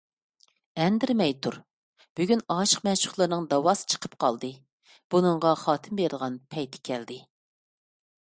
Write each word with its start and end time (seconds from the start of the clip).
ئەندىرىمەي 0.83 1.33
تۇر! 1.45 1.57
بۈگۈن 2.19 2.41
ئاشىق- 2.55 2.81
مەشۇقلارنىڭ 2.89 3.45
دەۋاسى 3.53 3.87
چىقىپ 3.95 4.17
قالدى، 4.25 4.51
بۇنىڭغا 5.13 5.53
خاتىمە 5.67 6.01
بېرىدىغان 6.01 6.41
پەيتى 6.57 6.83
كەلدى. 6.91 7.21